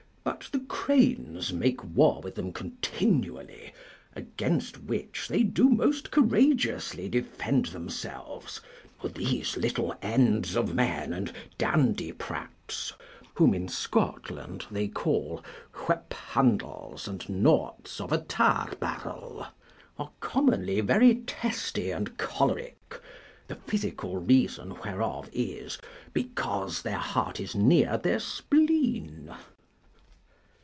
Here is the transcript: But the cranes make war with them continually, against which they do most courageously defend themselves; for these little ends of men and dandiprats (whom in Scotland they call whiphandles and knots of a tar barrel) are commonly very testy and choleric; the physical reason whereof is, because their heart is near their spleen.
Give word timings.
But 0.23 0.49
the 0.51 0.59
cranes 0.59 1.51
make 1.51 1.83
war 1.95 2.21
with 2.21 2.35
them 2.35 2.51
continually, 2.53 3.73
against 4.15 4.83
which 4.83 5.27
they 5.27 5.41
do 5.41 5.67
most 5.67 6.11
courageously 6.11 7.09
defend 7.09 7.67
themselves; 7.67 8.61
for 8.99 9.07
these 9.09 9.57
little 9.57 9.95
ends 10.03 10.55
of 10.55 10.75
men 10.75 11.11
and 11.11 11.33
dandiprats 11.57 12.93
(whom 13.33 13.55
in 13.55 13.67
Scotland 13.67 14.67
they 14.69 14.87
call 14.87 15.43
whiphandles 15.73 17.07
and 17.07 17.27
knots 17.27 17.99
of 17.99 18.11
a 18.11 18.19
tar 18.19 18.75
barrel) 18.79 19.47
are 19.97 20.11
commonly 20.19 20.81
very 20.81 21.15
testy 21.25 21.89
and 21.89 22.15
choleric; 22.19 23.01
the 23.47 23.55
physical 23.55 24.17
reason 24.17 24.75
whereof 24.85 25.31
is, 25.33 25.79
because 26.13 26.83
their 26.83 26.99
heart 26.99 27.39
is 27.39 27.55
near 27.55 27.97
their 27.97 28.19
spleen. 28.19 29.33